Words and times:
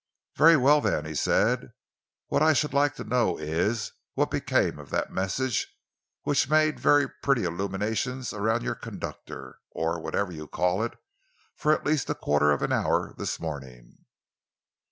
"Very 0.35 0.57
well, 0.57 0.81
then," 0.81 1.05
he 1.05 1.13
said, 1.13 1.73
"what 2.25 2.41
I 2.41 2.53
should 2.53 2.73
like 2.73 2.95
to 2.95 3.03
know 3.03 3.37
is, 3.37 3.91
what 4.15 4.31
became 4.31 4.79
of 4.79 4.89
that 4.89 5.13
message 5.13 5.77
which 6.23 6.49
made 6.49 6.79
very 6.79 7.07
pretty 7.07 7.43
illuminations 7.43 8.33
around 8.33 8.63
your 8.63 8.73
conductor, 8.73 9.59
or 9.69 10.01
whatever 10.01 10.31
you 10.31 10.47
call 10.47 10.83
it, 10.83 10.95
for 11.55 11.71
at 11.71 11.85
least 11.85 12.09
a 12.09 12.15
quarter 12.15 12.49
of 12.51 12.63
an 12.63 12.71
hour 12.73 13.13
this 13.19 13.39
morning?" 13.39 13.99